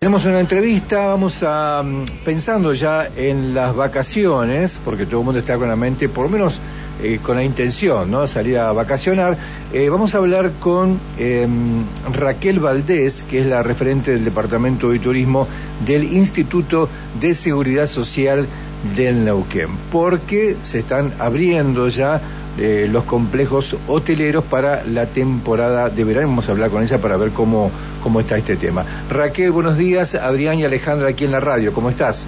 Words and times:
Tenemos 0.00 0.24
una 0.26 0.38
entrevista, 0.38 1.08
vamos 1.08 1.42
a, 1.42 1.82
mm, 1.82 2.22
pensando 2.24 2.72
ya 2.72 3.08
en 3.16 3.52
las 3.52 3.74
vacaciones, 3.74 4.80
porque 4.84 5.06
todo 5.06 5.18
el 5.18 5.24
mundo 5.24 5.40
está 5.40 5.58
con 5.58 5.66
la 5.66 5.74
mente, 5.74 6.08
por 6.08 6.26
lo 6.26 6.30
menos 6.30 6.60
eh, 7.02 7.18
con 7.20 7.34
la 7.34 7.42
intención, 7.42 8.08
¿no? 8.08 8.24
Salir 8.28 8.58
a 8.58 8.70
vacacionar. 8.70 9.36
Eh, 9.72 9.88
vamos 9.88 10.14
a 10.14 10.18
hablar 10.18 10.52
con 10.60 11.00
em, 11.18 11.82
Raquel 12.12 12.60
Valdés, 12.60 13.24
que 13.24 13.40
es 13.40 13.46
la 13.46 13.64
referente 13.64 14.12
del 14.12 14.24
Departamento 14.24 14.90
de 14.90 15.00
Turismo 15.00 15.48
del 15.84 16.04
Instituto 16.04 16.88
de 17.20 17.34
Seguridad 17.34 17.88
Social 17.88 18.46
del 18.94 19.24
Neuquén, 19.24 19.70
porque 19.90 20.58
se 20.62 20.78
están 20.78 21.12
abriendo 21.18 21.88
ya 21.88 22.20
eh, 22.58 22.88
los 22.90 23.04
complejos 23.04 23.76
hoteleros 23.86 24.44
para 24.44 24.82
la 24.84 25.06
temporada 25.06 25.90
de 25.90 26.04
verano. 26.04 26.28
Vamos 26.28 26.48
a 26.48 26.52
hablar 26.52 26.70
con 26.70 26.82
ella 26.82 26.98
para 26.98 27.16
ver 27.16 27.30
cómo, 27.30 27.70
cómo 28.02 28.20
está 28.20 28.36
este 28.36 28.56
tema. 28.56 28.84
Raquel, 29.08 29.52
buenos 29.52 29.76
días. 29.76 30.14
Adrián 30.14 30.58
y 30.58 30.64
Alejandra 30.64 31.08
aquí 31.08 31.24
en 31.24 31.30
la 31.30 31.40
radio. 31.40 31.72
¿Cómo 31.72 31.88
estás? 31.90 32.26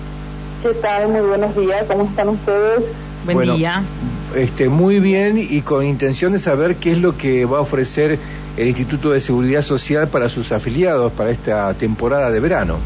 ¿Qué 0.63 0.75
tal? 0.75 1.09
Muy 1.09 1.21
buenos 1.23 1.57
días. 1.57 1.85
¿Cómo 1.89 2.05
están 2.05 2.29
ustedes? 2.29 2.85
Buen 3.25 3.37
Bueno, 3.37 3.57
día. 3.57 3.83
Este, 4.37 4.69
muy 4.69 5.01
bien 5.01 5.37
y 5.37 5.63
con 5.63 5.85
intención 5.85 6.33
de 6.33 6.39
saber 6.39 6.77
qué 6.77 6.93
es 6.93 6.99
lo 6.99 7.17
que 7.17 7.45
va 7.45 7.59
a 7.59 7.61
ofrecer 7.63 8.19
el 8.57 8.69
Instituto 8.69 9.11
de 9.11 9.21
Seguridad 9.21 9.63
Social 9.63 10.09
para 10.09 10.29
sus 10.29 10.53
afiliados 10.53 11.13
para 11.13 11.31
esta 11.31 11.75
temporada 11.75 12.31
de 12.31 12.41
verano. 12.41 12.77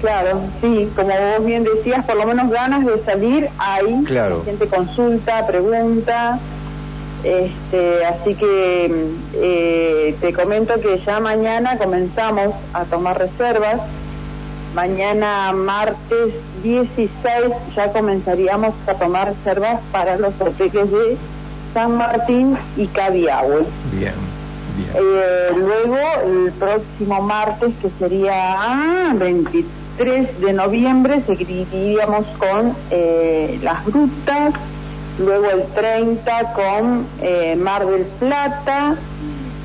Claro, 0.00 0.40
sí, 0.60 0.88
como 0.94 1.08
vos 1.08 1.44
bien 1.44 1.64
decías, 1.64 2.04
por 2.04 2.16
lo 2.16 2.26
menos 2.26 2.50
ganas 2.50 2.86
de 2.86 3.02
salir 3.04 3.48
hay. 3.58 4.04
Claro. 4.04 4.38
La 4.38 4.44
gente 4.44 4.66
consulta, 4.68 5.46
pregunta. 5.46 6.38
Este, 7.24 8.04
así 8.06 8.34
que 8.36 9.06
eh, 9.34 10.16
te 10.20 10.32
comento 10.32 10.80
que 10.80 11.00
ya 11.04 11.18
mañana 11.18 11.76
comenzamos 11.76 12.54
a 12.72 12.84
tomar 12.84 13.18
reservas. 13.18 13.80
Mañana 14.74 15.52
martes 15.52 16.34
16 16.62 17.10
ya 17.74 17.92
comenzaríamos 17.92 18.74
a 18.86 18.94
tomar 18.94 19.34
reservas 19.34 19.80
para 19.90 20.16
los 20.16 20.32
hoteles 20.40 20.92
de 20.92 21.16
San 21.74 21.96
Martín 21.96 22.56
y 22.76 22.86
Cabiahue. 22.86 23.66
Bien, 23.90 24.14
bien. 24.76 24.90
Eh, 24.94 25.50
luego, 25.56 25.98
el 26.24 26.52
próximo 26.52 27.20
martes, 27.22 27.72
que 27.82 27.90
sería 27.98 28.32
ah, 28.32 29.12
23 29.16 29.64
de 29.98 30.52
noviembre, 30.52 31.22
seguiríamos 31.26 32.24
con 32.38 32.72
eh, 32.90 33.58
las 33.62 33.84
grutas. 33.84 34.54
Luego 35.18 35.50
el 35.50 35.64
30 35.74 36.52
con 36.52 37.06
eh, 37.20 37.56
Mar 37.56 37.84
del 37.84 38.04
Plata. 38.04 38.94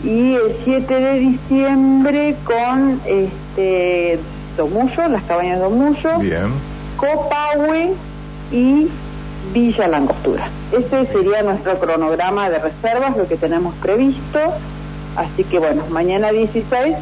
Y 0.03 0.33
el 0.33 0.57
7 0.65 0.99
de 0.99 1.19
diciembre 1.19 2.35
con 2.45 2.99
este, 3.05 4.19
Domullo, 4.57 5.07
las 5.07 5.23
cabañas 5.23 5.59
Domullo. 5.59 6.17
Bien. 6.19 6.51
Copahue 6.97 7.93
y 8.51 8.89
Villa 9.53 9.87
Langostura. 9.87 10.49
Ese 10.71 11.05
sería 11.13 11.43
nuestro 11.43 11.79
cronograma 11.79 12.49
de 12.49 12.57
reservas, 12.57 13.15
lo 13.15 13.27
que 13.27 13.37
tenemos 13.37 13.75
previsto. 13.75 14.39
Así 15.15 15.43
que 15.43 15.59
bueno, 15.59 15.83
mañana 15.91 16.31
16 16.31 16.95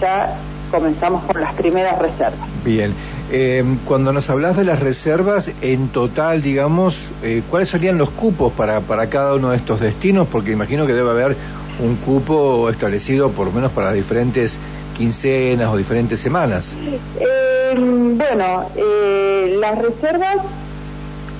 ya 0.00 0.36
comenzamos 0.72 1.22
con 1.24 1.40
las 1.40 1.54
primeras 1.54 1.96
reservas. 2.00 2.51
Bien. 2.64 2.92
Eh, 3.30 3.64
cuando 3.86 4.12
nos 4.12 4.28
hablas 4.30 4.56
de 4.56 4.64
las 4.64 4.78
reservas, 4.78 5.50
en 5.62 5.88
total, 5.88 6.42
digamos, 6.42 7.08
eh, 7.22 7.42
¿cuáles 7.50 7.68
serían 7.70 7.98
los 7.98 8.10
cupos 8.10 8.52
para, 8.52 8.80
para 8.80 9.08
cada 9.08 9.34
uno 9.34 9.50
de 9.50 9.56
estos 9.56 9.80
destinos? 9.80 10.28
Porque 10.30 10.52
imagino 10.52 10.86
que 10.86 10.92
debe 10.92 11.10
haber 11.10 11.36
un 11.80 11.96
cupo 11.96 12.68
establecido 12.70 13.30
por 13.30 13.46
lo 13.46 13.52
menos 13.52 13.72
para 13.72 13.92
diferentes 13.92 14.58
quincenas 14.96 15.68
o 15.72 15.76
diferentes 15.76 16.20
semanas. 16.20 16.72
Eh, 17.18 17.74
bueno, 17.74 18.66
eh, 18.76 19.56
las 19.58 19.78
reservas 19.78 20.36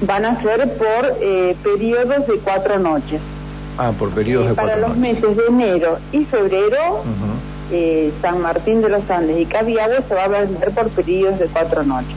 van 0.06 0.24
a 0.24 0.42
ser 0.42 0.76
por 0.76 1.18
eh, 1.20 1.54
periodos 1.62 2.26
de 2.26 2.38
cuatro 2.42 2.78
noches. 2.78 3.20
Ah, 3.78 3.92
por 3.96 4.10
periodos 4.10 4.48
de 4.48 4.54
Para 4.54 4.74
cuatro 4.74 4.88
los 4.88 4.98
noches. 4.98 5.22
meses 5.22 5.36
de 5.36 5.42
enero 5.46 5.98
y 6.12 6.24
febrero, 6.24 6.94
Ujú. 7.00 7.51
Eh, 7.70 8.12
San 8.20 8.40
Martín 8.42 8.82
de 8.82 8.88
los 8.88 9.08
Andes 9.10 9.40
y 9.40 9.46
Cabiahue 9.46 10.02
se 10.08 10.14
va 10.14 10.24
a 10.24 10.28
vender 10.28 10.70
por 10.72 10.88
periodos 10.90 11.38
de 11.38 11.46
cuatro 11.46 11.82
noches. 11.84 12.14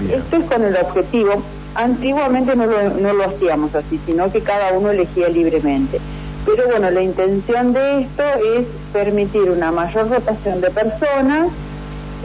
Bien. 0.00 0.20
Esto 0.20 0.36
es 0.36 0.44
con 0.44 0.64
el 0.64 0.76
objetivo, 0.76 1.42
antiguamente 1.74 2.56
no 2.56 2.66
lo, 2.66 2.90
no 2.90 3.12
lo 3.12 3.24
hacíamos 3.24 3.74
así, 3.74 4.00
sino 4.06 4.30
que 4.32 4.40
cada 4.40 4.72
uno 4.72 4.90
elegía 4.90 5.28
libremente. 5.28 6.00
Pero 6.46 6.66
bueno, 6.68 6.90
la 6.90 7.02
intención 7.02 7.72
de 7.72 8.02
esto 8.02 8.22
es 8.56 8.66
permitir 8.92 9.50
una 9.50 9.70
mayor 9.70 10.08
rotación 10.08 10.60
de 10.60 10.70
personas 10.70 11.48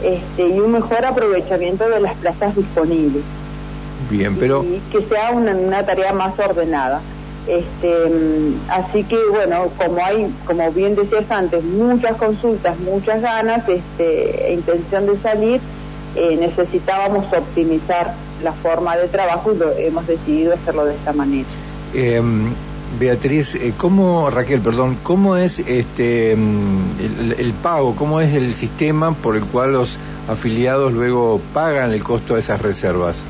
este, 0.02 0.48
y 0.48 0.58
un 0.58 0.72
mejor 0.72 1.04
aprovechamiento 1.04 1.88
de 1.88 2.00
las 2.00 2.14
plazas 2.16 2.56
disponibles. 2.56 3.22
Bien, 4.10 4.36
pero 4.36 4.62
Y 4.62 4.80
que 4.90 5.02
sea 5.02 5.30
una, 5.32 5.52
una 5.52 5.84
tarea 5.84 6.12
más 6.12 6.38
ordenada. 6.38 7.00
Este, 7.46 8.08
mm, 8.08 8.70
así 8.70 9.04
que 9.04 9.16
bueno, 9.30 9.68
como 9.78 10.04
hay, 10.04 10.32
como 10.44 10.70
bien 10.72 10.96
decías 10.96 11.30
antes, 11.30 11.62
muchas 11.62 12.16
consultas, 12.16 12.78
muchas 12.80 13.22
ganas, 13.22 13.68
este, 13.68 14.48
e 14.48 14.54
intención 14.54 15.06
de 15.06 15.16
salir, 15.18 15.60
eh, 16.16 16.36
necesitábamos 16.36 17.32
optimizar 17.32 18.14
la 18.42 18.52
forma 18.52 18.96
de 18.96 19.08
trabajo 19.08 19.52
y 19.52 19.58
lo, 19.58 19.72
hemos 19.72 20.06
decidido 20.06 20.54
hacerlo 20.54 20.86
de 20.86 20.94
esta 20.94 21.12
manera. 21.12 21.48
Eh, 21.94 22.20
Beatriz, 22.98 23.56
¿cómo, 23.78 24.28
Raquel, 24.30 24.60
perdón, 24.60 24.98
cómo 25.02 25.36
es 25.36 25.60
este 25.60 26.34
mm, 26.34 27.00
el, 27.00 27.36
el 27.38 27.52
pago, 27.52 27.94
cómo 27.94 28.20
es 28.20 28.34
el 28.34 28.54
sistema 28.54 29.12
por 29.12 29.36
el 29.36 29.44
cual 29.44 29.72
los 29.72 29.98
afiliados 30.28 30.92
luego 30.92 31.40
pagan 31.52 31.92
el 31.92 32.02
costo 32.02 32.34
de 32.34 32.40
esas 32.40 32.60
reservas? 32.60 33.22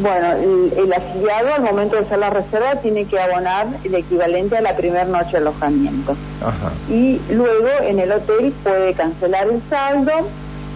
Bueno, 0.00 0.32
el, 0.32 0.72
el 0.78 0.92
afiliado 0.92 1.54
al 1.54 1.62
momento 1.62 1.96
de 1.96 2.02
hacer 2.02 2.18
la 2.18 2.30
reserva 2.30 2.76
tiene 2.76 3.04
que 3.04 3.20
abonar 3.20 3.66
el 3.84 3.94
equivalente 3.94 4.56
a 4.56 4.62
la 4.62 4.74
primera 4.74 5.04
noche 5.04 5.32
de 5.32 5.38
alojamiento. 5.38 6.16
Ajá, 6.40 6.72
y 6.88 7.20
luego 7.30 7.68
en 7.82 7.98
el 7.98 8.10
hotel 8.10 8.54
puede 8.62 8.94
cancelar 8.94 9.48
el 9.48 9.60
saldo 9.68 10.12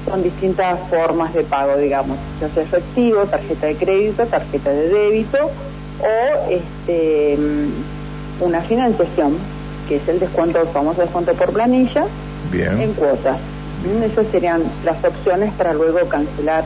con 0.07 0.23
distintas 0.23 0.79
formas 0.91 1.33
de 1.35 1.43
pago, 1.45 1.77
digamos, 1.79 2.19
ya 2.41 2.49
sea 2.51 2.63
efectivo, 2.63 3.25
tarjeta 3.25 3.67
de 3.67 3.77
crédito, 3.77 4.27
tarjeta 4.27 4.71
de 4.71 4.89
débito 4.89 5.51
o 6.01 6.51
este 6.51 7.37
mm, 7.37 8.45
una 8.45 8.61
financiación, 8.61 9.39
que 9.89 9.97
es 9.97 10.09
el 10.09 10.21
descuento, 10.21 10.61
el 10.61 10.69
famoso 10.69 11.01
descuento 11.01 11.33
por 11.33 11.53
planilla, 11.53 12.05
en 12.53 12.93
cuotas. 12.95 13.39
Esas 14.05 14.27
serían 14.29 14.63
las 14.85 15.03
opciones 15.05 15.53
para 15.55 15.73
luego 15.73 16.01
cancelar 16.09 16.65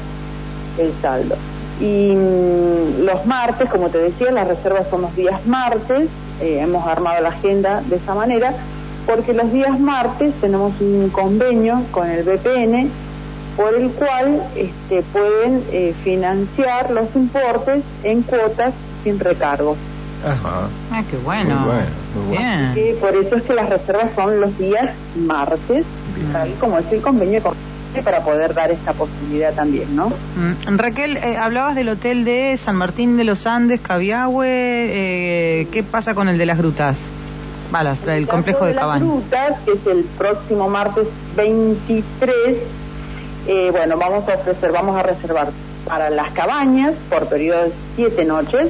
el 0.78 0.92
saldo. 1.00 1.36
Y 1.80 2.14
mm, 2.14 3.04
los 3.04 3.24
martes, 3.26 3.68
como 3.70 3.88
te 3.88 3.98
decía, 3.98 4.30
las 4.30 4.46
reservas 4.46 4.86
son 4.90 5.02
los 5.02 5.16
días 5.16 5.44
martes, 5.46 6.08
eh, 6.40 6.60
hemos 6.60 6.86
armado 6.86 7.20
la 7.22 7.30
agenda 7.30 7.82
de 7.88 7.96
esa 7.96 8.14
manera, 8.14 8.52
porque 9.06 9.32
los 9.32 9.50
días 9.52 9.78
martes 9.80 10.34
tenemos 10.40 10.72
un 10.80 11.08
convenio 11.10 11.82
con 11.90 12.08
el 12.08 12.22
BPN 12.22 12.90
por 13.56 13.74
el 13.74 13.90
cual 13.92 14.42
este, 14.56 15.02
pueden 15.12 15.64
eh, 15.72 15.94
financiar 16.04 16.90
los 16.90 17.14
importes 17.16 17.82
en 18.04 18.22
cuotas 18.22 18.72
sin 19.02 19.18
recargo. 19.18 19.76
ajá, 20.24 20.68
Ah, 20.92 21.02
qué 21.10 21.16
bueno. 21.18 21.56
Muy 21.60 21.68
bueno, 21.68 21.86
muy 22.14 22.36
bueno. 22.36 22.40
Bien. 22.40 22.74
Que 22.74 22.94
por 23.00 23.14
eso 23.16 23.36
es 23.36 23.42
que 23.42 23.54
las 23.54 23.68
reservas 23.70 24.10
son 24.14 24.40
los 24.40 24.56
días 24.58 24.90
martes, 25.16 25.84
tal 26.32 26.52
como 26.60 26.78
es 26.78 26.92
el 26.92 27.00
convenio 27.00 27.42
con- 27.42 27.54
para 28.04 28.20
poder 28.20 28.54
dar 28.54 28.70
esta 28.70 28.92
posibilidad 28.92 29.52
también, 29.52 29.94
¿no? 29.96 30.08
Mm, 30.08 30.78
Raquel, 30.78 31.16
eh, 31.16 31.36
hablabas 31.36 31.74
del 31.74 31.88
hotel 31.88 32.24
de 32.24 32.56
San 32.56 32.76
Martín 32.76 33.16
de 33.16 33.24
los 33.24 33.46
Andes, 33.46 33.80
Cabiahue. 33.80 34.46
eh, 34.48 35.68
¿Qué 35.72 35.82
pasa 35.82 36.14
con 36.14 36.28
el 36.28 36.38
de 36.38 36.46
las 36.46 36.58
grutas? 36.58 37.08
Balas, 37.70 38.06
el 38.06 38.26
complejo 38.26 38.64
de 38.64 38.74
las 38.74 38.80
cabañas. 38.80 39.08
Grutas, 39.08 39.60
que 39.64 39.72
es 39.72 39.86
el 39.86 40.04
próximo 40.18 40.68
martes 40.68 41.06
23, 41.36 42.34
eh, 43.46 43.68
bueno, 43.70 43.96
vamos 43.96 44.28
a 44.28 44.34
ofrecer, 44.34 44.72
vamos 44.72 44.96
a 44.96 45.02
reservar 45.02 45.48
para 45.86 46.10
las 46.10 46.30
cabañas 46.32 46.94
por 47.08 47.26
periodos 47.28 47.66
de 47.66 47.72
siete 47.96 48.24
noches, 48.24 48.68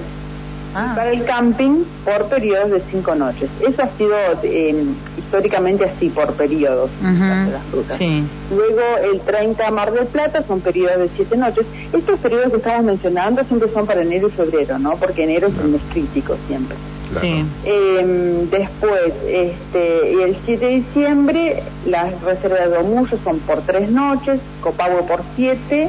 Ah, 0.75 0.93
para 0.95 1.11
el 1.11 1.25
camping 1.25 1.83
por 2.05 2.27
periodos 2.27 2.71
de 2.71 2.83
cinco 2.91 3.15
noches. 3.15 3.51
Eso 3.61 3.83
ha 3.83 3.89
sido 3.99 4.17
eh, 4.45 4.85
históricamente 5.19 5.85
así, 5.85 6.09
por 6.11 6.33
periodos, 6.35 6.91
de 7.03 7.51
las 7.51 7.73
grutas. 7.73 7.99
Sí. 7.99 8.25
Luego 8.55 8.81
el 9.13 9.21
30 9.21 9.69
Mar 9.73 9.93
del 9.93 10.07
Plata 10.07 10.43
son 10.47 10.61
periodos 10.61 10.99
de 10.99 11.11
siete 11.17 11.37
noches. 11.37 11.67
Estos 11.93 12.21
periodos 12.21 12.51
que 12.51 12.57
estamos 12.59 12.85
mencionando 12.85 13.43
siempre 13.45 13.69
son 13.73 13.87
para 13.87 14.03
enero 14.03 14.29
y 14.29 14.31
febrero, 14.31 14.79
¿no? 14.79 14.93
Porque 14.97 15.25
enero 15.25 15.49
es 15.49 15.59
el 15.59 15.69
mes 15.71 15.83
crítico 15.93 16.37
siempre. 16.47 16.77
claro. 17.11 17.27
Sí. 17.27 17.45
Eh, 17.65 18.47
después, 18.51 19.13
este, 19.27 20.13
y 20.13 20.23
el 20.23 20.37
7 20.45 20.65
de 20.67 20.73
diciembre, 20.73 21.63
las 21.87 22.21
reservas 22.23 22.71
de 22.71 22.79
Omullo 22.79 23.19
son 23.25 23.41
por 23.41 23.61
tres 23.63 23.91
noches, 23.91 24.39
Copagüe 24.61 25.03
por 25.03 25.23
siete 25.35 25.89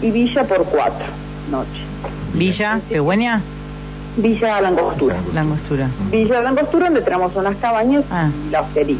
y 0.00 0.10
Villa 0.10 0.44
por 0.44 0.64
cuatro 0.64 1.06
noches. 1.50 1.82
Villa, 2.34 2.80
Pehueña, 2.88 3.42
Villa 4.18 4.60
Langostura. 4.60 5.16
Langostura. 5.32 5.88
Villa 6.10 6.40
Langostura, 6.40 6.86
donde 6.86 7.02
tenemos 7.02 7.34
unas 7.36 7.56
cabañas 7.56 8.04
Ah. 8.10 8.28
y 8.46 8.50
la 8.50 8.62
hostería. 8.62 8.96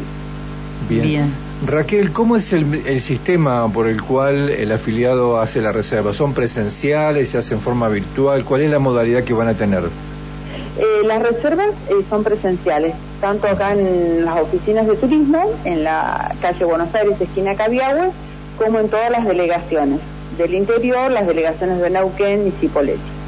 Bien. 0.87 1.01
Bien. 1.03 1.33
Raquel, 1.67 2.11
¿cómo 2.13 2.37
es 2.37 2.53
el, 2.53 2.73
el, 2.87 3.01
sistema 3.01 3.67
por 3.71 3.87
el 3.87 4.01
cual 4.01 4.49
el 4.49 4.71
afiliado 4.71 5.37
hace 5.41 5.59
la 5.61 5.73
reserva? 5.73 6.13
¿Son 6.13 6.33
presenciales? 6.33 7.29
¿Se 7.29 7.37
hace 7.37 7.53
en 7.53 7.59
forma 7.59 7.89
virtual? 7.89 8.45
¿Cuál 8.45 8.61
es 8.61 8.71
la 8.71 8.79
modalidad 8.79 9.25
que 9.25 9.33
van 9.33 9.49
a 9.49 9.53
tener? 9.55 9.83
Eh, 9.83 11.05
las 11.05 11.21
reservas 11.21 11.71
eh, 11.89 11.95
son 12.09 12.23
presenciales, 12.23 12.93
tanto 13.19 13.47
acá 13.47 13.73
en 13.73 14.23
las 14.23 14.39
oficinas 14.41 14.87
de 14.87 14.95
turismo, 14.95 15.51
en 15.65 15.83
la 15.83 16.33
calle 16.41 16.63
Buenos 16.63 16.95
Aires, 16.95 17.19
esquina 17.19 17.53
Cabiagüe, 17.55 18.11
como 18.57 18.79
en 18.79 18.87
todas 18.87 19.11
las 19.11 19.25
delegaciones 19.25 19.99
del 20.37 20.53
interior, 20.53 21.11
las 21.11 21.27
delegaciones 21.27 21.81
de 21.81 21.89
Neuquén 21.89 22.47
y 22.47 22.51
Cipolletti. 22.51 23.18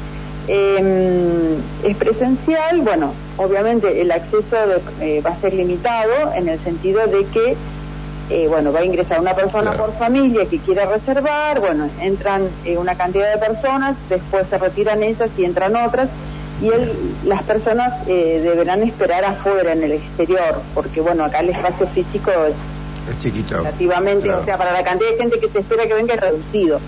Em, 0.48 1.56
es 1.84 1.96
presencial, 1.96 2.80
bueno, 2.80 3.12
obviamente 3.36 4.00
el 4.00 4.10
acceso 4.10 4.56
eh, 5.00 5.22
va 5.24 5.30
a 5.30 5.40
ser 5.40 5.54
limitado 5.54 6.32
en 6.34 6.48
el 6.48 6.58
sentido 6.60 7.06
de 7.06 7.24
que 7.26 7.56
eh, 8.30 8.46
bueno, 8.48 8.72
va 8.72 8.80
a 8.80 8.84
ingresar 8.84 9.20
una 9.20 9.34
persona 9.34 9.72
por 9.72 9.92
familia 9.98 10.46
que 10.46 10.58
quiera 10.58 10.86
reservar, 10.86 11.60
bueno, 11.60 11.90
entran 12.00 12.48
eh, 12.64 12.78
una 12.78 12.94
cantidad 12.94 13.30
de 13.30 13.38
personas, 13.38 13.96
después 14.08 14.46
se 14.48 14.56
retiran 14.58 15.02
esas 15.02 15.30
y 15.36 15.44
entran 15.44 15.76
otras, 15.76 16.08
y 16.62 16.70
las 17.26 17.42
personas 17.42 17.92
eh, 18.06 18.40
deberán 18.42 18.82
esperar 18.84 19.24
afuera, 19.24 19.72
en 19.72 19.82
el 19.82 19.92
exterior, 19.92 20.62
porque 20.74 21.00
bueno, 21.00 21.24
acá 21.24 21.40
el 21.40 21.50
espacio 21.50 21.86
físico 21.88 22.30
es 22.48 22.54
es 23.10 23.18
chiquito. 23.18 23.56
Relativamente, 23.58 24.30
o 24.30 24.44
sea, 24.44 24.56
para 24.56 24.72
la 24.72 24.84
cantidad 24.84 25.10
de 25.10 25.16
gente 25.16 25.40
que 25.40 25.48
se 25.48 25.58
espera 25.58 25.86
que 25.86 25.94
venga 25.94 26.14
es 26.14 26.20
reducido. 26.20 26.80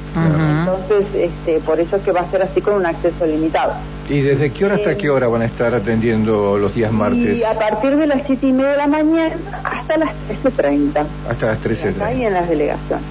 Entonces, 0.73 1.07
este, 1.15 1.61
por 1.61 1.81
eso 1.81 1.97
es 1.97 2.03
que 2.03 2.13
va 2.13 2.21
a 2.21 2.31
ser 2.31 2.43
así 2.43 2.61
con 2.61 2.75
un 2.75 2.87
acceso 2.87 3.27
limitado. 3.27 3.75
¿Y 4.09 4.21
desde 4.21 4.51
qué 4.53 4.65
hora 4.65 4.75
hasta 4.75 4.93
eh, 4.93 4.97
qué 4.97 5.11
hora 5.11 5.29
van 5.29 5.43
a 5.43 5.47
estar 5.47 5.75
atendiendo 5.75 6.59
los 6.59 6.75
días 6.75 6.93
martes? 6.93 7.39
Y 7.39 7.45
a 7.45 7.59
partir 7.59 7.97
de 7.97 8.07
las 8.07 8.27
siete 8.27 8.47
y 8.47 8.53
media 8.53 8.71
de 8.73 8.77
la 8.77 8.87
mañana 8.87 9.37
hasta 9.63 9.97
las 9.97 10.11
13.30. 10.45 11.05
Hasta 11.29 11.47
las 11.47 11.63
13.30. 11.63 12.03
Ahí 12.03 12.25
en 12.25 12.35
las 12.35 12.49
delegaciones. 12.49 13.05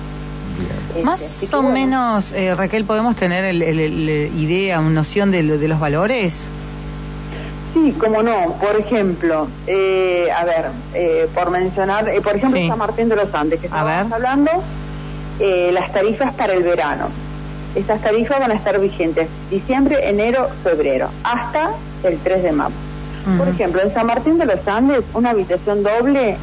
Este, 0.89 1.03
Más 1.03 1.53
o 1.53 1.63
menos, 1.63 2.31
eh, 2.33 2.53
Raquel, 2.53 2.85
¿podemos 2.85 3.15
tener 3.15 3.45
el, 3.45 3.61
idea, 3.61 4.79
una 4.79 4.91
noción 4.91 5.31
de, 5.31 5.57
de 5.57 5.67
los 5.67 5.79
valores? 5.79 6.47
Sí, 7.73 7.91
como 7.99 8.21
no. 8.21 8.53
Por 8.61 8.75
ejemplo, 8.79 9.47
eh, 9.65 10.27
a 10.31 10.45
ver, 10.45 10.65
eh, 10.93 11.27
por 11.33 11.49
mencionar, 11.49 12.07
eh, 12.07 12.21
por 12.21 12.35
ejemplo, 12.35 12.67
San 12.67 12.77
Martín 12.77 13.09
de 13.09 13.15
los 13.15 13.33
Andes, 13.33 13.59
que 13.59 13.65
estamos 13.65 14.11
hablando, 14.11 14.51
las 15.39 15.91
tarifas 15.91 16.33
para 16.35 16.53
el 16.53 16.63
verano. 16.63 17.07
Estas 17.75 18.01
tarifas 18.01 18.39
van 18.39 18.51
a 18.51 18.55
estar 18.55 18.79
vigentes 18.79 19.27
diciembre, 19.49 20.07
enero, 20.07 20.47
febrero, 20.63 21.09
hasta 21.23 21.71
el 22.03 22.17
3 22.19 22.43
de 22.43 22.51
marzo. 22.51 22.75
Por 23.37 23.47
ejemplo, 23.47 23.81
en 23.81 23.93
San 23.93 24.05
Martín 24.05 24.37
de 24.37 24.45
los 24.45 24.67
Andes, 24.67 25.03
una 25.13 25.29
habitación 25.29 25.81
doble 25.81 26.35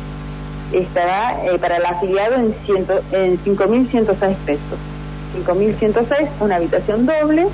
estará 0.72 1.36
para 1.60 1.76
el 1.76 1.84
afiliado 1.84 2.36
en, 2.36 2.54
ciento, 2.64 3.00
en 3.12 3.38
5.106 3.44 4.34
pesos. 4.46 4.78
5.106, 5.46 6.28
una 6.40 6.56
habitación 6.56 7.06
doble 7.06 7.46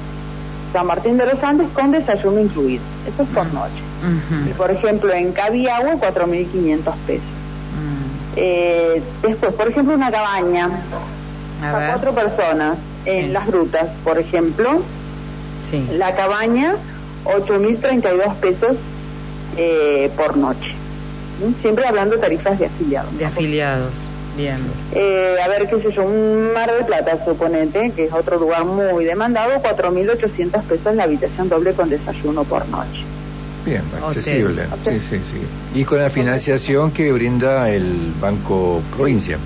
San 0.73 0.87
Martín 0.87 1.17
de 1.17 1.27
los 1.27 1.43
Andes 1.43 1.69
con 1.73 1.91
desayuno 1.91 2.41
incluido. 2.41 2.85
Eso 3.13 3.23
es 3.23 3.29
por 3.31 3.47
noche. 3.53 3.83
y 4.49 4.53
por 4.55 4.71
ejemplo, 4.71 5.13
en 5.13 5.33
Cabiagua, 5.33 5.95
4.500 5.95 6.95
pesos. 7.07 7.25
eh, 8.37 9.03
después, 9.23 9.55
por 9.55 9.69
ejemplo, 9.69 9.95
una 9.95 10.11
cabaña 10.11 10.69
para 11.61 11.93
cuatro 11.93 12.15
personas 12.15 12.79
en 13.05 13.33
las 13.33 13.47
grutas, 13.47 13.89
por 14.05 14.19
ejemplo. 14.19 14.83
Sí. 15.71 15.85
La 15.93 16.15
cabaña, 16.15 16.77
8.032 17.25 18.35
pesos 18.37 18.77
eh, 19.57 20.11
por 20.17 20.37
noche. 20.37 20.75
Siempre 21.61 21.87
hablando 21.87 22.17
de 22.17 22.23
tarifas 22.23 22.59
de 22.59 22.67
afiliados. 22.67 23.19
De 23.19 23.25
afiliados. 23.25 23.93
Bien. 24.37 24.59
Eh, 24.93 25.37
a 25.43 25.49
ver, 25.49 25.67
qué 25.69 25.81
sé 25.81 25.93
yo, 25.93 26.05
un 26.05 26.53
Mar 26.53 26.71
de 26.73 26.85
Plata, 26.85 27.25
suponete, 27.25 27.93
que 27.93 28.05
es 28.05 28.13
otro 28.13 28.39
lugar 28.39 28.65
muy 28.67 29.05
demandado, 29.05 29.55
4.800 29.63 30.63
pesos 30.63 30.87
en 30.87 30.97
la 30.97 31.05
habitación 31.05 31.49
doble 31.49 31.73
con 31.73 31.89
desayuno 31.89 32.45
por 32.45 32.69
noche. 32.69 33.03
Bien, 33.65 33.83
accesible. 34.01 34.67
Sí, 34.85 35.01
sí, 35.01 35.21
sí. 35.25 35.41
Y 35.75 35.85
con 35.85 35.99
la 35.99 36.11
financiación 36.11 36.93
que 36.93 37.11
brinda 37.13 37.69
el 37.71 38.13
Banco 38.21 38.81
Provincia. 38.95 39.39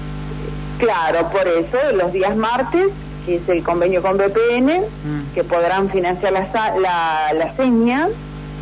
Claro, 0.81 1.29
por 1.31 1.47
eso, 1.47 1.77
los 1.95 2.13
días 2.13 2.37
martes, 2.37 2.91
que 3.25 3.37
es 3.37 3.49
el 3.49 3.63
convenio 3.63 4.03
con 4.03 4.17
BPN, 4.17 4.81
mm. 4.81 5.35
que 5.35 5.45
podrán 5.45 5.91
financiar 5.91 6.33
la, 6.33 6.49
la, 6.79 7.33
la 7.33 7.57
seña, 7.57 8.09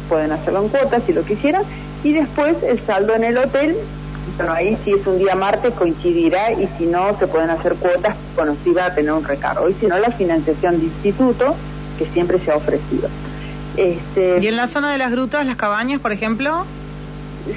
pueden 0.09 0.32
hacerlo 0.32 0.65
en 0.65 0.69
cuotas 0.69 1.03
si 1.06 1.12
lo 1.12 1.25
quisieran, 1.25 1.62
y 2.05 2.12
después 2.12 2.62
el 2.62 2.85
saldo 2.87 3.15
en 3.15 3.25
el 3.25 3.38
hotel 3.38 3.76
bueno, 4.37 4.53
ahí 4.53 4.79
si 4.85 4.93
es 4.93 5.06
un 5.06 5.19
día 5.19 5.35
martes 5.35 5.75
coincidirá 5.75 6.53
y 6.53 6.69
si 6.79 6.87
no 6.87 7.19
se 7.19 7.26
pueden 7.26 7.50
hacer 7.50 7.75
cuotas, 7.75 8.17
bueno, 8.37 8.56
si 8.62 8.71
va 8.71 8.87
a 8.87 8.94
tener 8.94 9.12
un 9.12 9.25
recargo. 9.25 9.69
Y 9.69 9.75
si 9.75 9.87
no, 9.87 9.99
la 9.99 10.11
financiación 10.11 10.79
de 10.79 10.87
instituto, 10.87 11.55
que 11.99 12.06
siempre 12.06 12.38
se 12.38 12.53
ha 12.53 12.56
ofrecido. 12.56 13.09
Este, 13.76 14.38
¿Y 14.41 14.47
en 14.47 14.56
la 14.56 14.67
zona 14.67 14.93
de 14.93 14.99
las 14.99 15.11
grutas, 15.11 15.47
las 15.47 15.56
cabañas, 15.56 16.00
por 16.00 16.12
ejemplo? 16.12 16.64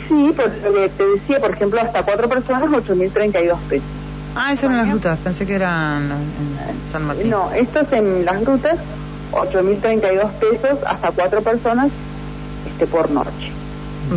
Sí, 0.07 0.33
por 0.35 0.49
te 0.49 1.05
decía, 1.05 1.39
por 1.39 1.51
ejemplo, 1.51 1.81
hasta 1.81 2.03
cuatro 2.03 2.29
personas, 2.29 2.69
8.032 2.69 3.57
pesos. 3.69 3.87
Ah, 4.35 4.53
eso 4.53 4.67
en 4.67 4.77
las 4.77 4.87
grutas, 4.87 5.19
pensé 5.19 5.45
que 5.45 5.55
eran 5.55 6.03
en 6.11 6.91
San 6.91 7.05
Martín. 7.05 7.29
No, 7.29 7.51
esto 7.51 7.81
es 7.81 7.91
en 7.91 8.23
las 8.25 8.41
grutas, 8.41 8.77
8.032 9.31 10.31
pesos 10.31 10.79
hasta 10.85 11.11
cuatro 11.11 11.41
personas 11.41 11.91
este 12.71 12.87
por 12.87 13.09
noche. 13.11 13.51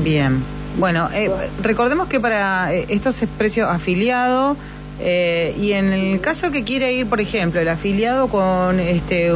Bien. 0.02 0.42
Bueno, 0.78 1.08
eh, 1.12 1.30
recordemos 1.62 2.08
que 2.08 2.20
para 2.20 2.74
eh, 2.74 2.86
estos 2.88 3.22
es 3.22 3.28
precio 3.28 3.68
afiliado 3.68 4.56
eh, 5.00 5.54
y 5.58 5.72
en 5.72 5.92
el 5.92 6.20
caso 6.20 6.50
que 6.50 6.64
quiere 6.64 6.92
ir, 6.92 7.08
por 7.08 7.20
ejemplo, 7.20 7.60
el 7.60 7.68
afiliado 7.68 8.28
con 8.28 8.80
este 8.80 9.28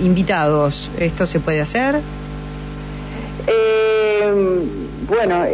invitados, 0.00 0.90
¿esto 0.98 1.26
se 1.26 1.40
puede 1.40 1.60
hacer? 1.60 2.00
Bueno, 5.12 5.44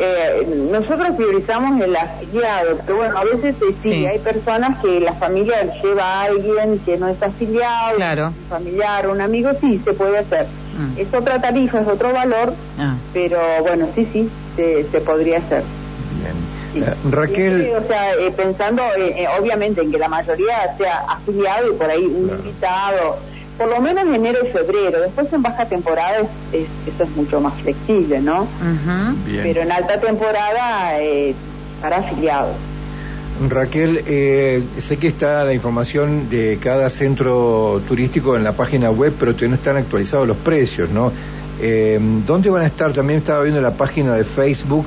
nosotros 0.71 1.17
priorizamos 1.17 1.81
el 1.81 1.97
afiliado, 1.97 2.79
pero 2.87 2.99
bueno, 2.99 3.19
a 3.19 3.25
veces 3.25 3.57
sí, 3.81 4.07
hay 4.07 4.19
personas 4.21 4.81
que 4.81 5.01
la 5.01 5.15
familia 5.15 5.65
lleva 5.83 6.05
a 6.05 6.23
alguien 6.23 6.79
que 6.81 6.97
no 6.97 7.09
es 7.09 7.21
afiliado, 7.21 8.29
un 8.29 8.35
familiar, 8.49 9.09
un 9.09 9.21
amigo, 9.21 9.51
sí, 9.61 9.81
se 9.85 9.93
puede 9.95 10.19
hacer. 10.19 10.47
Mm. 10.79 10.99
Es 11.01 11.13
otra 11.13 11.41
tarifa, 11.41 11.81
es 11.81 11.89
otro 11.89 12.13
valor, 12.13 12.55
ah. 12.79 12.95
pero 13.13 13.41
bueno, 13.63 13.89
sí, 13.97 14.09
sí, 14.13 14.31
se, 14.57 15.01
podría 15.01 15.39
hacer. 15.39 15.63
Bien. 16.23 16.85
Eh, 16.87 16.95
Raquel. 17.11 17.73
o 17.77 17.87
sea, 17.89 18.15
eh, 18.15 18.31
pensando 18.31 18.83
eh, 18.97 19.27
obviamente 19.41 19.81
en 19.81 19.91
que 19.91 19.99
la 19.99 20.09
mayoría 20.09 20.77
sea 20.77 21.05
afiliado 21.09 21.73
y 21.73 21.77
por 21.77 21.91
ahí 21.91 22.05
un 22.05 22.31
invitado, 22.31 23.19
por 23.59 23.69
lo 23.69 23.81
menos 23.81 24.07
en 24.07 24.15
enero 24.15 24.39
y 24.47 24.53
febrero. 24.53 25.01
Después 25.01 25.33
en 25.33 25.43
baja 25.43 25.67
temporada 25.67 26.21
es, 26.53 26.67
eso 26.87 27.03
es 27.03 27.11
mucho 27.17 27.41
más 27.41 27.61
flexible, 27.61 28.21
¿no? 28.21 28.47
Pero 29.27 29.63
en 29.63 29.73
alta 29.73 30.01
temporada 30.01 31.01
eh, 31.01 31.35
para 31.83 31.99
afiliados. 31.99 32.57
Raquel, 33.49 34.03
sé 34.79 34.97
que 34.97 35.09
está 35.09 35.45
la 35.45 35.55
información 35.55 36.29
de 36.29 36.59
cada 36.61 36.91
centro 36.91 37.81
turístico 37.87 38.37
en 38.37 38.43
la 38.43 38.53
página 38.53 38.91
web, 38.91 39.15
pero 39.19 39.33
todavía 39.33 39.51
no 39.51 39.55
están 39.55 39.77
actualizados 39.77 40.27
los 40.27 40.37
precios, 40.39 40.91
¿no? 40.91 41.13
Eh, 41.61 41.99
¿Dónde 42.27 42.51
van 42.51 42.63
a 42.63 42.67
estar? 42.67 42.93
También 42.93 43.19
estaba 43.19 43.43
viendo 43.43 43.61
la 43.61 43.73
página 43.73 44.15
de 44.15 44.25
Facebook, 44.25 44.87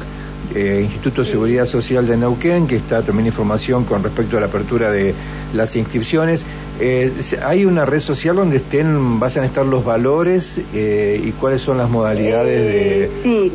eh, 0.56 0.82
Instituto 0.84 1.22
de 1.22 1.30
Seguridad 1.30 1.66
Social 1.66 2.06
de 2.08 2.18
Neuquén, 2.18 2.68
que 2.68 2.76
está 2.76 3.02
también 3.02 3.28
información 3.28 3.86
con 3.86 4.04
respecto 4.04 4.38
a 4.38 4.42
la 4.42 4.48
apertura 4.48 4.92
de 4.92 5.14
las 5.54 5.76
inscripciones. 5.76 6.46
Eh, 6.80 7.14
¿Hay 7.46 7.64
una 7.64 7.86
red 7.86 8.00
social 8.00 8.36
donde 8.36 8.58
estén, 8.58 9.20
van 9.20 9.32
a 9.38 9.46
estar 9.46 9.66
los 9.66 9.86
valores 9.86 10.60
eh, 10.74 11.22
y 11.24 11.32
cuáles 11.34 11.62
son 11.62 11.78
las 11.78 11.90
modalidades 11.90 12.60
de...? 12.60 13.12
Sí, 13.24 13.52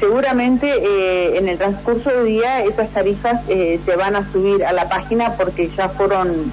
seguramente 0.00 1.36
en 1.36 1.48
el 1.48 1.58
transcurso 1.58 2.10
del 2.10 2.26
día 2.26 2.64
esas 2.64 2.90
tarifas 2.90 3.42
se 3.46 3.96
van 3.96 4.16
a 4.16 4.32
subir 4.32 4.64
a 4.64 4.72
la 4.72 4.88
página 4.88 5.34
porque 5.36 5.70
ya 5.76 5.90
fueron 5.90 6.50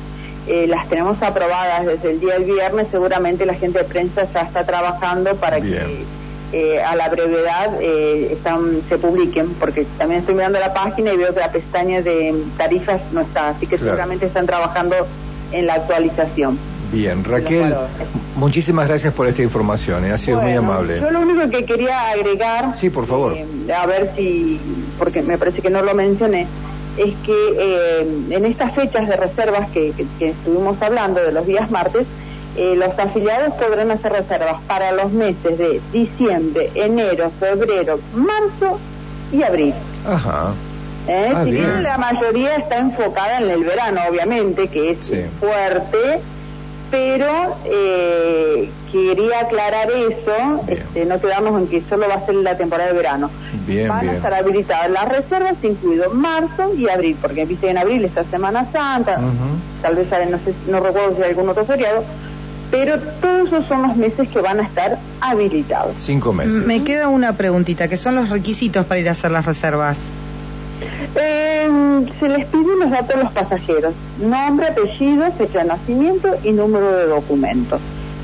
eh, 0.48 0.66
las 0.68 0.88
tenemos 0.88 1.22
aprobadas 1.22 1.86
desde 1.86 2.12
el 2.12 2.20
día 2.20 2.34
del 2.36 2.46
viernes, 2.46 2.88
seguramente 2.90 3.46
la 3.46 3.56
gente 3.56 3.80
de 3.80 3.84
prensa 3.84 4.28
ya 4.34 4.42
está 4.42 4.66
trabajando 4.66 5.36
para 5.36 5.60
que 5.60 6.06
eh, 6.54 6.82
a 6.82 6.96
la 6.96 7.10
brevedad 7.10 7.82
eh, 7.82 8.30
están, 8.32 8.82
se 8.88 8.98
publiquen, 8.98 9.50
porque 9.56 9.86
también 9.98 10.22
estoy 10.22 10.36
mirando 10.36 10.58
la 10.60 10.74
página 10.74 11.12
y 11.12 11.18
veo 11.18 11.34
que 11.34 11.42
la 11.42 11.52
pestaña 11.52 12.02
de 12.02 12.34
tarifas 12.58 13.02
no 13.12 13.22
está, 13.22 13.50
así 13.50 13.68
que 13.68 13.78
seguramente 13.78 14.28
están 14.28 14.46
trabajando 14.46 14.96
en 15.52 15.68
la 15.68 15.74
actualización. 15.74 16.58
Bien, 16.94 17.26
Raquel, 17.26 17.76
muchísimas 18.38 18.88
gracias 18.88 19.14
por 19.14 19.28
esta 19.28 19.42
información, 19.42 20.06
ha 20.06 20.18
sido 20.18 20.42
muy 20.42 20.54
amable. 20.54 21.02
Yo 21.02 21.12
lo 21.12 21.20
único 21.20 21.50
que 21.50 21.66
quería 21.66 22.12
agregar, 22.12 22.74
sí, 22.76 22.90
por 22.90 23.06
favor, 23.06 23.36
a 23.76 23.86
ver 23.86 24.12
si, 24.16 24.58
porque 24.98 25.22
me 25.22 25.38
parece 25.38 25.62
que 25.62 25.70
no 25.70 25.82
lo 25.82 25.94
mencioné, 25.94 26.48
es 26.98 27.16
que 27.26 27.54
eh, 27.58 28.08
en 28.32 28.46
estas 28.46 28.74
fechas 28.74 29.08
de 29.08 29.16
reservas 29.16 29.70
que, 29.70 29.94
estuvimos 30.20 30.82
hablando 30.82 31.22
de 31.22 31.32
los 31.32 31.46
días 31.46 31.70
martes, 31.70 32.06
eh, 32.56 32.76
los 32.76 32.98
afiliados 32.98 33.54
podrán 33.54 33.92
hacer 33.92 34.12
reservas 34.12 34.62
para 34.68 34.92
los 34.92 35.12
meses 35.12 35.58
de 35.58 35.80
diciembre, 35.94 36.72
enero, 36.76 37.32
febrero, 37.40 38.00
marzo 38.14 38.80
y 39.32 39.44
abril. 39.44 39.74
Ajá. 40.08 40.54
¿eh? 41.08 41.32
Ah, 41.36 41.44
si 41.44 41.52
bien. 41.52 41.64
bien 41.66 41.84
la 41.84 41.98
mayoría 41.98 42.56
está 42.56 42.80
enfocada 42.80 43.40
en 43.40 43.50
el 43.52 43.64
verano, 43.64 44.02
obviamente, 44.10 44.68
que 44.68 44.92
es 44.92 45.06
Sí. 45.06 45.22
fuerte, 45.40 46.20
pero 46.90 47.58
eh, 47.66 48.07
quería 48.92 49.42
aclarar 49.42 49.90
eso, 49.92 50.62
este, 50.68 51.06
no 51.06 51.20
quedamos 51.20 51.62
en 51.62 51.68
que 51.68 51.82
solo 51.90 52.08
va 52.08 52.16
a 52.16 52.26
ser 52.26 52.36
la 52.36 52.58
temporada 52.58 52.90
de 52.90 52.96
verano. 52.98 53.30
Bien, 53.66 53.88
Van 53.88 54.02
bien. 54.02 54.14
a 54.14 54.18
estar 54.18 54.34
habilitadas 54.34 54.90
las 54.92 55.08
reservas, 55.10 55.56
incluido 55.64 56.10
marzo 56.14 56.74
y 56.76 56.90
abril, 56.90 57.16
porque 57.22 57.46
viste 57.46 57.70
en 57.70 57.78
abril 57.78 58.06
está 58.06 58.24
Semana 58.26 58.72
Santa, 58.72 59.20
tal 59.82 59.96
vez 59.96 60.10
saben, 60.10 60.32
no 60.32 60.38
sé, 60.40 60.54
no 60.70 60.80
recuerdo 60.80 61.16
si 61.16 61.24
hay 61.24 61.30
algún 61.30 61.50
otro 61.50 61.66
feriado, 61.66 62.04
pero 62.72 63.00
todos 63.22 63.48
esos 63.48 63.66
son 63.68 63.84
los 63.84 63.96
meses 63.96 64.28
que 64.30 64.42
van 64.42 64.60
a 64.60 64.64
estar 64.64 64.98
habilitados. 65.22 65.94
Cinco 65.98 66.34
meses. 66.34 66.66
Me 66.66 66.84
queda 66.84 67.08
una 67.08 67.34
preguntita, 67.34 67.88
que 67.88 67.98
son 67.98 68.16
los 68.16 68.30
requisitos 68.30 68.86
para 68.86 69.00
ir 69.00 69.08
a 69.08 69.12
hacer 69.12 69.32
las 69.32 69.46
reservas. 69.46 70.00
Eh, 71.16 71.70
se 72.20 72.30
les 72.30 72.46
piden 72.48 72.80
los 72.80 72.92
datos 72.92 73.16
de 73.18 73.24
los 73.24 73.32
pasajeros, 73.32 73.94
nombre, 74.20 74.68
apellido, 74.68 75.32
fecha 75.32 75.60
de 75.60 75.66
nacimiento 75.66 76.30
y 76.44 76.52
número 76.52 76.92
de 76.98 77.06
documento. 77.08 77.80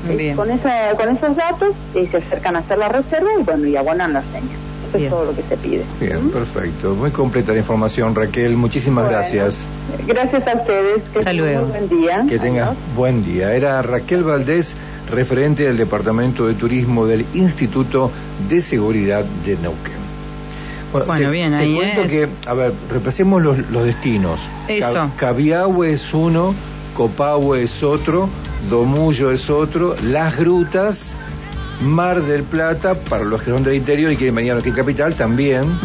Eh, 0.08 0.16
Bien. 0.16 0.36
con, 0.36 0.50
esa, 0.50 0.90
con 0.96 1.08
esos 1.16 1.34
datos 1.36 1.70
eh, 1.94 2.06
se 2.10 2.18
acercan 2.18 2.56
a 2.56 2.58
hacer 2.60 2.78
la 2.78 2.88
reserva 2.88 3.30
y 3.40 3.42
bueno, 3.42 3.66
y 3.66 3.76
abonan 3.76 4.12
la 4.12 4.22
seña. 4.22 4.54
Eso 4.88 4.98
Bien. 4.98 5.04
es 5.04 5.10
todo 5.10 5.24
lo 5.24 5.34
que 5.36 5.42
se 5.42 5.56
pide. 5.56 5.84
Bien, 6.00 6.30
perfecto. 6.30 6.94
Muy 6.94 7.10
completa 7.10 7.52
la 7.52 7.58
información, 7.58 8.14
Raquel. 8.14 8.54
Muchísimas 8.56 9.04
Bueno, 9.04 9.18
gracias. 9.18 9.66
Gracias 10.06 10.46
a 10.46 10.54
ustedes. 10.56 11.08
Que 11.08 11.18
Hasta 11.20 11.30
tengan 11.30 11.36
luego. 11.38 11.66
buen 11.66 11.88
día. 11.88 12.24
Que 12.28 12.38
tengas 12.38 12.70
buen 12.94 13.24
día. 13.24 13.54
Era 13.54 13.82
Raquel 13.82 14.22
Valdés, 14.24 14.76
referente 15.10 15.64
del 15.64 15.76
Departamento 15.78 16.46
de 16.46 16.54
Turismo 16.54 17.06
del 17.06 17.24
Instituto 17.34 18.10
de 18.48 18.60
Seguridad 18.62 19.24
de 19.44 19.56
Neuquén. 19.56 20.04
Bueno, 20.92 21.14
te, 21.16 21.26
bien, 21.26 21.50
te 21.50 21.56
ahí, 21.56 21.74
cuento 21.74 22.02
¿eh? 22.02 22.06
que, 22.08 22.28
a 22.48 22.54
ver, 22.54 22.72
repasemos 22.88 23.42
los, 23.42 23.58
los 23.70 23.84
destinos. 23.84 24.40
Eso. 24.68 24.92
Ca- 24.92 25.10
Cabiahue 25.16 25.92
es 25.92 26.14
uno, 26.14 26.54
Copahue 26.94 27.64
es 27.64 27.82
otro, 27.82 28.28
Domullo 28.70 29.30
es 29.30 29.50
otro, 29.50 29.96
Las 30.02 30.36
Grutas, 30.36 31.14
Mar 31.80 32.22
del 32.22 32.44
Plata, 32.44 32.94
para 32.94 33.24
los 33.24 33.42
que 33.42 33.50
son 33.50 33.64
del 33.64 33.74
interior 33.74 34.12
y 34.12 34.16
quieren 34.16 34.34
venir 34.34 34.52
a 34.52 34.54
la 34.54 34.62
capital 34.62 35.14
también, 35.14 35.78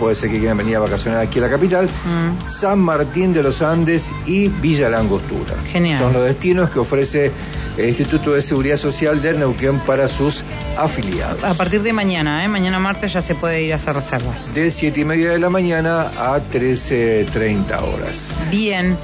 puede 0.00 0.14
ser 0.14 0.30
que 0.30 0.38
quieran 0.38 0.56
venir 0.56 0.76
a 0.76 0.80
vacacionar 0.80 1.20
aquí 1.20 1.38
a 1.38 1.42
la 1.42 1.50
capital, 1.50 1.86
Mm. 1.86 2.48
San 2.48 2.78
Martín 2.80 3.32
de 3.34 3.42
los 3.42 3.60
Andes 3.62 4.10
y 4.26 4.48
Villa 4.48 4.88
Langostura. 4.88 5.54
Genial. 5.70 6.00
Son 6.00 6.12
los 6.14 6.24
destinos 6.24 6.70
que 6.70 6.78
ofrece 6.78 7.30
el 7.76 7.88
Instituto 7.88 8.32
de 8.32 8.42
Seguridad 8.42 8.76
Social 8.76 9.20
de 9.20 9.34
Neuquén 9.34 9.80
para 9.80 10.08
sus 10.08 10.42
afiliados. 10.78 11.42
A 11.44 11.54
partir 11.54 11.82
de 11.82 11.92
mañana, 11.92 12.44
¿eh? 12.44 12.48
mañana 12.48 12.78
martes 12.78 13.12
ya 13.12 13.20
se 13.20 13.34
puede 13.34 13.62
ir 13.62 13.72
a 13.72 13.76
hacer 13.76 13.94
reservas. 13.94 14.54
De 14.54 14.70
7 14.70 15.00
y 15.00 15.04
media 15.04 15.32
de 15.32 15.38
la 15.38 15.50
mañana 15.50 16.02
a 16.16 16.40
13.30 16.40 17.82
horas. 17.82 18.32
Bien. 18.50 18.96